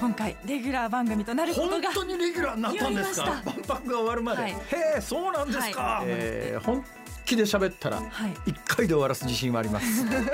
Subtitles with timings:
[0.00, 3.42] 今回レギュラー番組となること本が当にレギュラーになったんですか？
[3.44, 4.52] 万博が終わるまで、はい。
[4.52, 4.56] へ
[4.98, 6.84] えそうなんですか、えー本
[7.24, 8.34] 気で喋ったらはい。
[8.46, 9.86] 一回で終わらす自信はあります。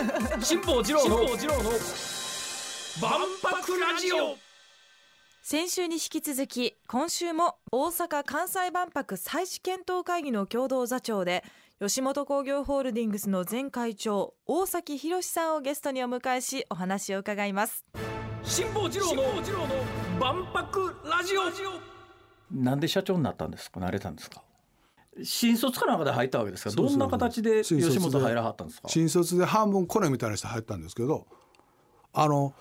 [0.40, 1.16] 辛坊治郎の
[3.00, 3.10] 万
[3.42, 4.36] 博ラジオ。
[5.42, 11.44] 先週に引き続き今週も大阪・関西万博再試検討会議の共同座長で
[11.80, 17.84] 吉本興業ホールディングスの前会長大崎博さんをゲストにお迎えしお話を伺います
[18.44, 19.22] 辛坊治郎の
[20.20, 21.80] 万博ラジオ。
[22.52, 23.80] なんで社長になったんですか？
[23.80, 24.42] なれたんですか？
[25.22, 26.70] 新卒かなんかで入ったわけですか？
[26.70, 28.88] どんな形で吉本入らはったんですか？
[28.88, 31.26] 新卒で半分コネみたいな人入ったんですけど
[32.12, 32.54] あの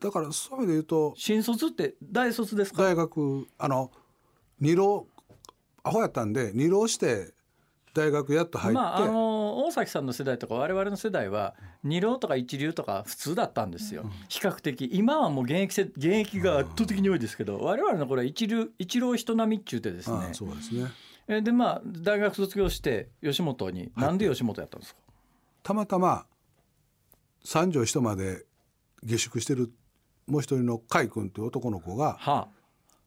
[0.00, 2.82] だからそういう意味で言うと新卒って大卒ですか？
[2.82, 3.92] 大学あの
[4.60, 5.06] 二浪
[5.84, 7.32] アホやったんで二浪して
[7.94, 14.88] 大学やっと入って、まああの大崎さんの世代とか我々の世代は二浪とか一流とか普通だったんですよ、比較的。
[14.92, 20.16] 今はもう現役せ現役が圧倒的に多いですけど、我々の頃は一流一浪人並みっちゅうてですね。
[20.16, 20.90] ああそうですね。
[21.28, 25.00] えでまあ大学卒業して吉本に、なんで吉本やったんですか？
[25.62, 26.26] たまたま
[27.44, 28.44] 三条一まで
[29.04, 29.70] 下宿してる
[30.26, 32.48] もう一人の甲斐君という男の子がは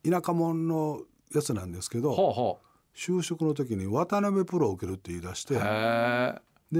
[0.03, 1.01] 田舎者の
[1.33, 2.59] やつなんですけあ、どほうほ
[2.95, 5.59] 就職の時に渡辺プロを受けるって言い出してで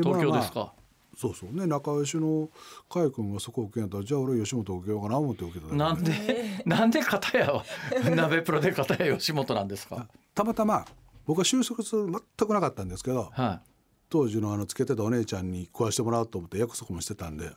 [0.01, 0.73] 東京まあまあですか、
[1.17, 1.53] そうそう。
[1.53, 2.49] ね仲良しの
[2.87, 7.63] 甲斐君がそこを受けんやったらじゃあ俺吉本受けようかな思って受けただけなんで なんで片や
[8.15, 10.07] 鍋プロで片や吉本なんですか？
[10.33, 10.85] たまたま
[11.25, 13.61] 僕は就職する全くなかったんですけどは
[14.09, 17.51] 当時のあのつけてたお姉ちゃんに食わしてもらおうと思って約束もしてたんで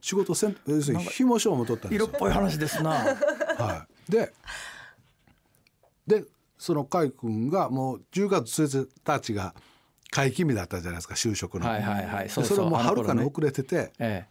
[0.00, 2.06] 仕事せん要するに紐賞も取ったんい、ですよ。
[2.08, 2.90] 色っぽい話ですな。
[3.58, 4.32] はい、で
[6.06, 6.24] で
[6.60, 8.86] その甲斐君がもう10月1
[9.22, 9.54] 日が
[10.10, 11.66] 会期日だったじゃないですか就職の。
[11.66, 12.24] はいはいはい。
[12.24, 12.56] でそうそう。
[12.58, 14.26] それもはるかに遅れてて、え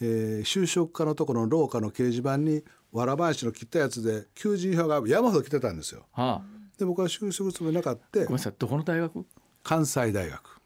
[0.00, 0.04] え。
[0.04, 6.06] ー就職課のところの廊下の掲示板にわらばんしの切ったやつで求人票が山ほど来てたんですよ。
[6.16, 6.42] えはあ。
[6.78, 9.26] で僕は就職つもりなかったごめんなさいどこの大学？
[9.62, 10.60] 関西大学。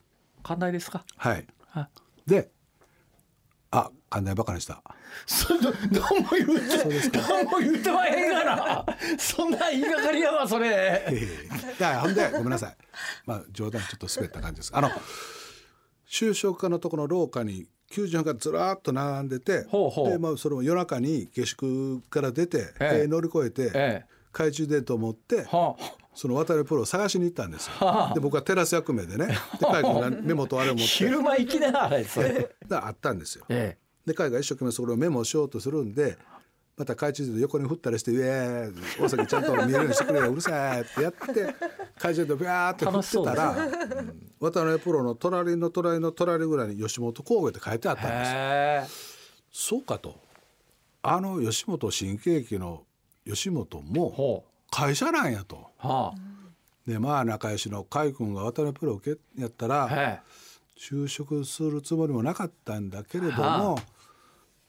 [0.44, 1.04] 関大ですか？
[1.16, 1.46] はい。
[1.66, 1.88] は
[2.26, 2.52] で
[4.10, 4.82] あ関西バカにした。
[5.26, 8.86] そんな何も言うて何も言うてまへんがな
[9.18, 11.04] そんな言いがかりやわそれ。
[11.78, 12.76] いやほんでごめんなさい。
[13.26, 14.70] まあ冗談ちょっと滑った感じです。
[14.74, 14.90] あの
[16.08, 20.10] 就職課のところの廊下に求人票がずらーっと並んでてほうほう。
[20.10, 22.98] で、まあ、それも夜中に下宿から出て、ええ。
[23.00, 24.06] で乗り越えて、ええ。
[24.32, 25.94] 懐中電灯を持ってはあ。
[26.14, 27.72] その渡辺プロを探しに行ったんですよ。
[27.86, 28.14] はあ。
[28.14, 29.26] で僕はテラス役名でね。
[29.26, 29.34] で
[29.66, 30.86] 海君がメモとあれを持って。
[30.86, 32.30] 昼間行きなあれそれ
[32.66, 33.44] であったんですよ。
[33.48, 33.76] え
[34.08, 36.18] で海が一生懸命それをメモしようとするんで
[36.76, 41.54] また懐中電灯横に振ったりして「イエーイ大崎ちゃんと見えるようにしてくれようるさい」ってやって懐
[41.98, 44.02] 中電灯ビャーって振ってたら、う。
[44.02, 50.20] ん渡辺プロの隣の隣の隣ぐらいに吉本工業って書いてあっえたんですそうかと。
[51.02, 52.84] あの吉本新喜劇の
[53.26, 55.70] 吉本もほ会社なんやと。
[55.82, 56.14] うは
[56.86, 60.22] でまあ仲良しの甲斐君が渡辺プロ受けやったら
[60.78, 63.80] 就職するつもりもなかったんだけれども、は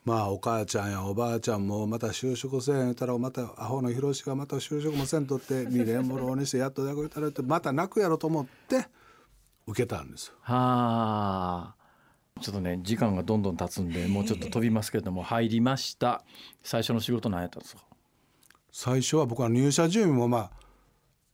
[0.09, 8.87] まあお母ちゃんやおばあちゃんもまた就職せん言ったらまたアホの広しがまた就職もせんとって2年も浪にしてやっと大学行ったらってまた泣くやろと思って
[9.67, 10.33] 受けたんですよ。
[10.39, 12.41] えはあ。
[12.41, 16.23] ちょっとね時間がどんどん経つんでもうちょっと飛びますけれども入りました。
[16.63, 17.83] 最初の仕事何やったんですか？
[18.71, 20.49] 最初は僕は入社準備もま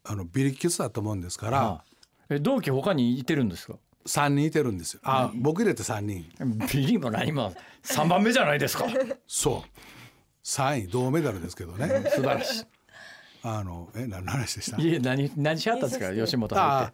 [0.04, 1.84] ああのビリキスだったもんですから、はあ。
[2.30, 3.76] え同期他にいてるんですか？
[4.08, 5.00] 3人いてるんですよ。
[5.04, 6.26] あ、僕入れて3人
[6.72, 8.86] ビリも何も3番目じゃないですか。
[9.28, 9.80] そう。
[10.44, 11.88] 3位銅メダルですけどね。
[12.10, 12.66] 素晴らしい。
[13.42, 14.82] あのえ何の話でした？
[14.82, 16.14] いえ何何しはったんですか？
[16.14, 16.94] 吉本入っあ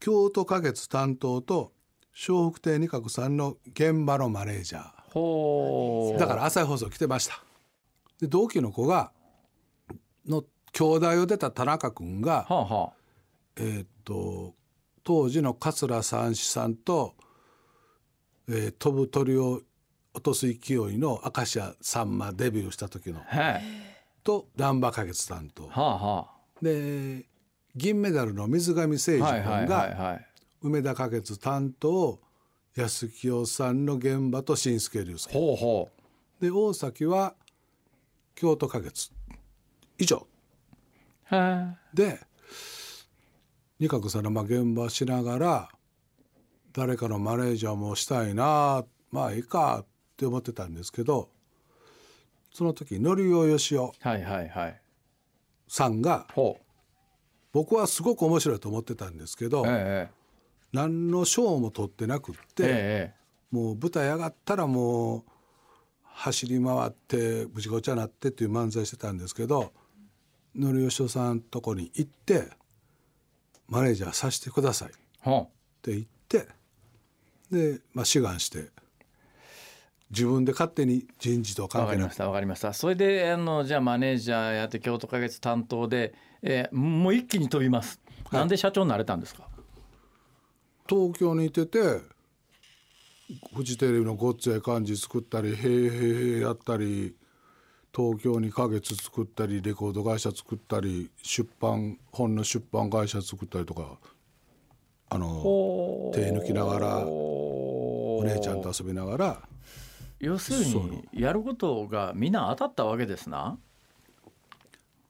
[0.00, 1.72] 京都花月担当と
[2.28, 6.16] 笑福亭二角さんの現場のマネージャてほう。
[6.16, 7.42] ーだから朝日放送来てました。
[8.20, 9.12] で同期の子が
[10.26, 12.92] の兄弟を出た田中君がはあは
[13.56, 14.54] えーっと
[15.06, 17.14] 当時の桂三枝さんと、
[18.48, 19.62] えー飛ぶ鳥を
[20.12, 23.62] 落とす勢いの明石家さんまデビューした時のあへ
[24.24, 26.30] と難波花月担当えはあは
[26.60, 27.26] で
[27.76, 30.26] 銀メダルの水上誠二あはいはい君がはいはい。
[30.62, 32.18] 梅田花月担当
[32.74, 35.90] 安清さんの現場と新助竜介ほうほ
[36.40, 37.34] で大崎は
[38.34, 39.12] 京都花月。
[39.98, 40.26] 以上。
[41.30, 41.76] うへえ。
[41.94, 42.20] で
[43.78, 45.68] 二角さんのまあ現場しながら
[46.72, 49.86] 誰かのマネージャーもしたいなまあいいかっ
[50.16, 51.28] て思ってたんですけど
[52.52, 54.80] その時のりおよしおはいはいはい。
[55.68, 56.26] さんが
[57.52, 60.16] 僕はすごく面白いと思ってたんですけどええ
[60.72, 65.24] 何の賞も取ってなくって、ええもう舞台上がったらもう
[66.02, 69.72] 走り回ってぶちごちゃになってっていう漫才してたんですけど
[70.54, 72.48] のりよしおさんとこに行って
[73.68, 74.92] マネージャーさせてくださいっ
[75.22, 75.46] は
[75.82, 76.48] て言って
[77.50, 78.70] で、まあ、志願して
[80.10, 81.96] 自分で勝手に人事とわ関係なく。
[81.96, 82.72] かりましたわかりました。
[82.72, 88.34] それであのじゃあマネージャーやって京都花月担当で、えーもう一気に飛びます、はい。
[88.40, 89.48] なんで社長になれたんですか？
[90.88, 92.00] 東京にいてて
[93.52, 97.16] フジテレビの「ごっつええ感じ」作ったり「へいへいへい」やったり
[97.96, 103.96] 東京に花月作ったりレコード会社作ったり出版本の出版会社作ったりとか
[105.08, 109.42] あの手抜きながらおお姉ちゃんと遊びながら
[110.18, 113.58] 要するにやることがみんな当たったわけですな。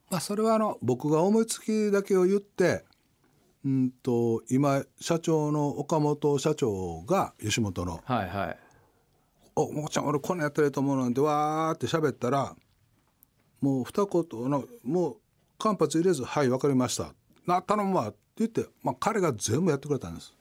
[0.09, 2.85] まあそれはあの僕が思いつきだけを言って
[3.65, 8.57] うんと今社長の岡本社長が吉本のはいはい
[9.57, 12.55] 「おもこちゃん俺こんなんやったらいいと思うなんてわーって喋ったら
[13.61, 15.17] もう二言のもう
[15.57, 17.13] 間髪入れず「はい分かりました」
[17.45, 18.09] な頼むわ。
[18.09, 20.31] って言って、まあ、彼が全部やってくれたんです。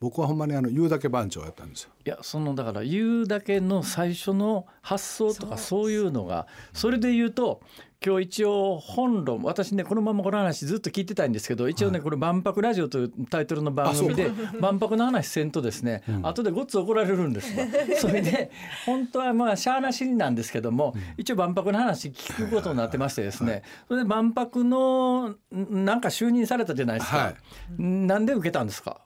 [0.00, 1.90] 僕はほんまにあの言うだけ番長やったんですよ。
[2.04, 7.60] いやそのだから言うだけの最初の発想とかそういうのがそれで言うと
[8.04, 14.30] 今日一応本論私ねこのままこの話ずっと聞いてたいんですけど一応ねこれ「万博ラジオ」というタイトルの番組で
[14.60, 17.64] 万博の話せんとですね後でごっつ怒られるんですわ。
[17.98, 18.50] それで
[18.84, 27.34] 本当はまあしゃあなしになんですけども一応万博の話聞くことになってましてですねそれで万博のんなんか就任されたじゃないですはか。
[27.78, 29.00] なんで受けたんですか？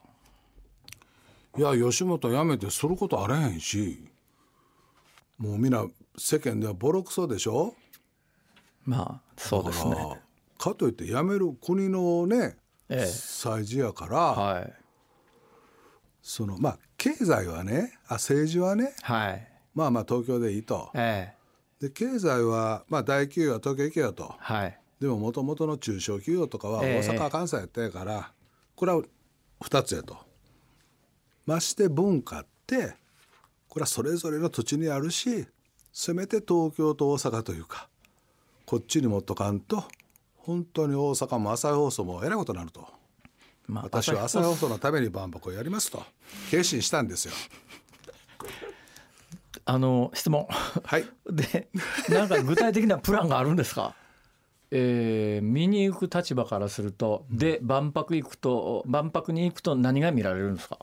[1.59, 4.05] いや吉本辞めてすることあれへんし。
[5.39, 7.75] もうみんな世間ではボロクソでしょ？
[8.85, 10.21] まあそうですね。
[10.57, 12.57] かといって辞める国のね
[12.89, 13.07] ええ。
[13.07, 14.73] 祭事やから、はい。
[16.23, 19.49] そのまあ経済はねあ政治はねはい。
[19.75, 20.91] まあまあ東京でいいと。
[20.95, 21.35] え
[21.81, 21.87] え。
[21.87, 24.35] で経済はまあ大企業は東京行けよと。
[24.39, 24.79] はい。
[25.01, 27.09] でももともとの中小企業とかはええ。
[27.09, 28.33] 大阪、関西やったやから
[28.75, 29.03] これは
[29.61, 30.17] 2つやと
[31.49, 32.95] まして文化って
[33.69, 35.47] これはそれぞれの土地にあるし
[35.93, 37.89] せめて東京と大阪というか
[38.67, 39.85] こっちに持っとかんと
[40.37, 42.87] 本当に大阪も朝日放送もえらいことになると。
[43.67, 46.03] まあ私は朝日放送のために万博をやりますと
[46.51, 47.33] 決心したんですよ。
[49.65, 50.47] あの質問。
[50.85, 51.05] はい。
[51.31, 51.69] で
[52.11, 53.95] なんか具体的なプランがあるんですか？
[54.71, 60.79] えー見に行く立場からするとで万博行くと万博に行くと何が見られるんですか？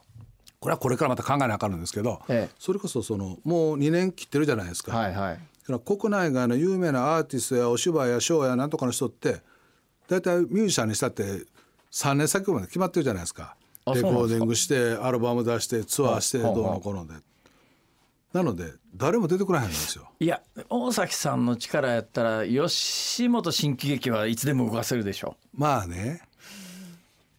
[0.65, 2.55] これはこれからまた考えなあかんのですけど、ええ。
[2.57, 4.97] それこそそのもう2年切ってるじゃないですか。
[4.97, 5.39] はいはい。
[5.85, 9.43] 国内外の有名なアーティストやお芝居やショーやなんとかの人って
[10.07, 11.43] 大体ミュージシャンにしたって
[11.91, 13.55] 3年先まで決まってるじゃないですか。
[13.85, 17.13] あレコーディングしてアルバム出してツアーしてはあどうのこうので。
[18.33, 20.09] なので誰も出てこないんですよ。
[20.19, 25.37] いや大崎さんの力やったら吉本新喜劇はいつでも動かせるでしょ。
[25.53, 26.21] まあね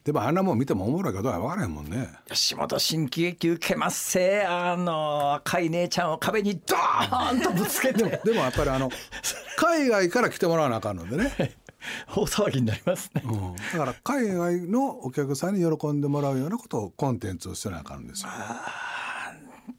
[0.07, 2.09] でもあんなもん見てもおもろいかどうか分からへんもんね。
[2.29, 4.45] 吉本新喜劇受けますせ。
[4.47, 8.21] あの赤い姉ちゃんを壁にドーンとぶつけて。
[8.25, 8.89] でもやっぱりあの
[9.59, 11.57] 海外から来てもらわなあかんのでね、
[12.15, 13.23] 大騒ぎになりますね。
[13.25, 18.31] うん、だから海外のお客さんに喜んでもらうようなことをコンテンツをしてなあかんんですよ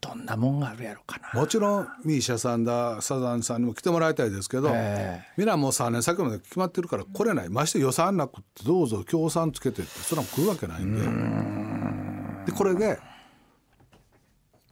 [0.07, 1.39] どんなもんがあるやろうかな。
[1.39, 12.51] もちろんミーシャさんだサザンさんにも来てもらいたいですけど、えみんなもう3年先まで決まってるから来れないまして予算なくってどうぞ協賛つけてってそれは来るわけないんで。
[12.51, 12.99] でこれで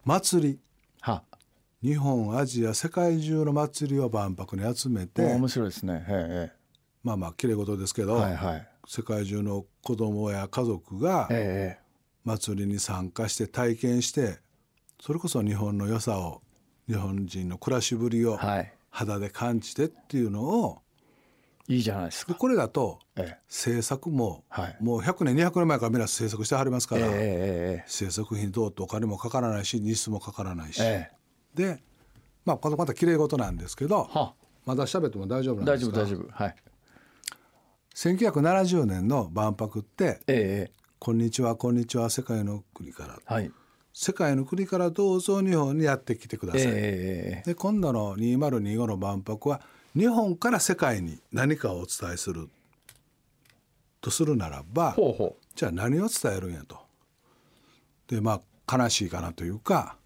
[0.04, 0.58] 祭り。
[1.00, 1.22] は。
[1.82, 6.04] 日本アジア世界中の祭りを万博に集めおて面白いですね。
[6.08, 6.52] え
[7.02, 8.68] まあまあきれい事ですけど、えはいはい。
[8.88, 11.86] 世界中の子供や家族がええ。
[12.26, 14.40] 祭りに参加して体験して
[15.00, 16.42] それこそ日本の良さを
[16.88, 18.72] 日本人の暮らしぶりをはい。
[18.90, 20.78] 肌で感じてっていうのを
[21.68, 22.32] いいじゃないですか。
[22.32, 23.38] でこれだとええ。
[23.48, 24.76] 制作も、はい。
[24.80, 27.14] もう100年200年前からみんな制作してはりますから、えええ
[27.82, 31.16] え制作費にどうってお金もかからないし日数もかからないし、ええ。
[31.54, 31.82] で
[32.46, 34.32] まあこのまた綺麗事なんですけどは
[34.64, 35.96] まだ喋っても大丈夫なん大ですか？
[35.96, 36.28] 丈夫大丈夫。
[36.44, 36.56] はい。
[37.94, 40.32] 1970年の万博ってえ
[40.68, 43.50] ええ「こんにちはこんにちは世界の国から」えはい
[43.98, 49.62] 世界の国からどうぞ日本にやってきてください」ええええで今度の2025の万博は
[49.94, 52.50] 日本から世界に何かをお伝えする
[54.02, 54.94] とするならば
[55.54, 56.78] じゃあ何を伝えるんやと。
[58.06, 59.96] でまあ悲しいかなというか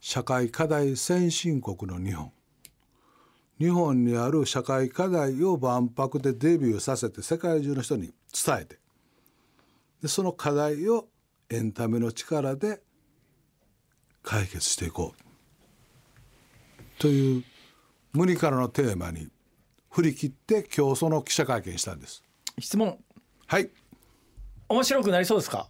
[0.00, 2.32] 社会課題先進国の日本。
[3.58, 8.78] 日本にある社会課題を万博でデビューさせて世界中の人に伝えて。
[10.00, 11.06] でその課題を
[11.50, 12.80] エンタメの力で
[14.24, 17.00] 解決していこう。
[17.00, 17.44] という
[18.12, 19.28] 無理からのテーマに
[19.90, 22.24] 振り切って今日その記者会見したんです。
[22.58, 22.98] 質問。
[23.46, 23.70] はい。
[24.68, 25.68] 面白くなりそうですか？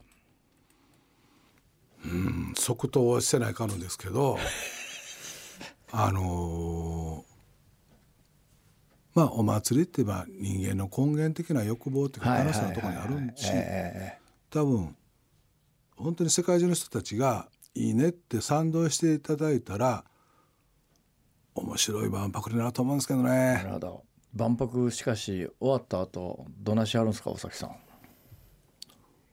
[2.05, 4.39] うん即答はしてないかるんですけど
[5.91, 7.35] あのー
[9.15, 14.19] まあお祭りって言えば人間の根源的な欲望っていうか楽しさのところにあるしえ。
[14.51, 14.95] 多分
[15.97, 20.05] 本当に世界中の人たちがいいねって賛同していただいたら
[21.55, 24.03] 面白い万博になると思うんですけどえなねるほど。
[24.35, 27.77] 万博しかし終わった後どなしあるんですか大崎さん。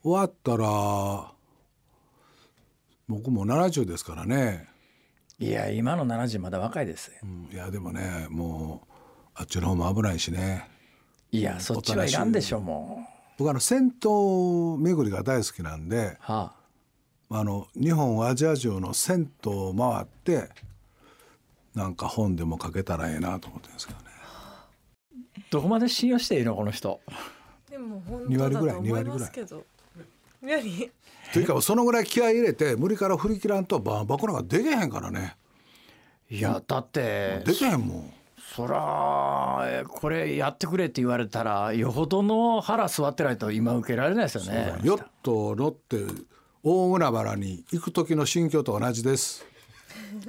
[0.03, 1.31] 終わったら
[3.07, 4.67] 僕も70ですからね、
[5.37, 7.07] いや今の70まだ若いです。
[7.11, 8.93] ようんいやでもねもう
[9.35, 10.69] あっちの方も危ないしね。
[11.31, 13.05] いやそっちはいらんでしょも
[13.37, 16.60] 僕あの銭湯巡りが大好きなんでうはあ
[17.33, 20.49] あの日本アジア中の銭湯を回って
[21.73, 24.05] なんか本でも書けたらええなと思ってるんですけどね。
[25.49, 26.99] どこまで信用していいのこの人？
[27.69, 29.63] でも本二割ぐらい当だと思いますけど。
[30.41, 30.91] 二割
[31.33, 35.37] というかそのぐらい気合い入れて無理から振り切らんと万博なんかできへんからね。
[36.29, 38.13] いやだってできへんもん。
[38.37, 44.75] そらえこれやってくれって言われたらよほどの腹座ってないと今受けられないですよね。
[44.83, 46.03] ヨット乗って
[46.63, 49.45] 大海原に行く時の心境と同じです。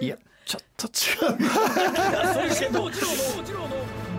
[0.00, 2.50] いやちょっと違う。
[2.50, 2.90] それけど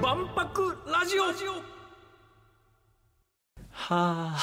[0.01, 1.24] 万博ラジオ
[3.86, 4.39] はあ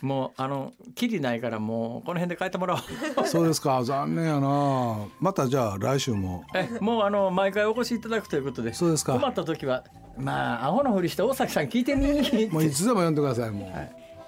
[0.00, 2.74] もうあのきりないからもうこの辺で帰ってもら
[3.16, 9.84] おうそうですか残念やなまたじゃあ来週もえもうあの毎回お越しいただくということでそうですか困った時は
[10.16, 13.66] まあアホのふりして大崎さん聞いてみもういつでも呼んでくださいも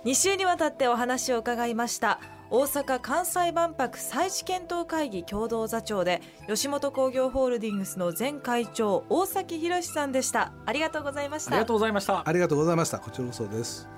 [0.04, 10.52] う、2週にわたってお話を伺いました大阪・関西万博再試検討会議共同座長で吉本興業ホールディングスの前会長大崎博さんでした。
[10.64, 11.50] ありがとうございました。
[11.50, 12.28] ありがとうございました。
[12.28, 12.98] ありがとうございました。
[12.98, 13.88] こちらこそです。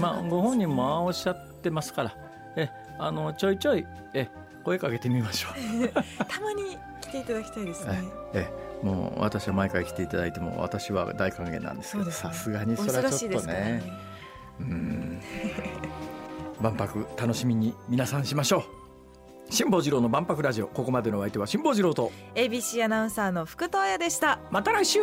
[0.00, 2.14] まあご本人もおっしゃってますから。
[2.56, 4.28] えあのちょいちょいえ
[4.64, 5.88] 声かけてみましょう。
[6.24, 8.02] たまに来ていただきたいですね。
[8.32, 14.07] ええもう私は毎回来ていただいても私は大歓迎なんですけどさすがにおそれは忙しいちょっとですからね
[16.60, 18.78] 万博楽しみに皆さんしましょう。
[19.50, 22.12] 辛坊治郎の万博ラジオここまでのお相手は辛坊治郎と。
[22.34, 24.40] ABC アナウンサーの福藤彩でした。
[24.50, 25.00] また来週